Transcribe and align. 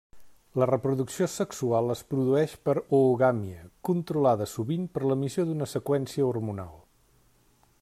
La 0.61 0.67
reproducció 0.69 1.27
sexual 1.33 1.95
es 1.95 2.01
produeix 2.13 2.55
per 2.69 2.75
oogàmia, 3.01 3.61
controlada 3.91 4.49
sovint 4.55 4.89
per 4.97 5.05
l'emissió 5.07 5.49
d'una 5.51 5.71
seqüència 5.77 6.27
hormonal. 6.33 6.77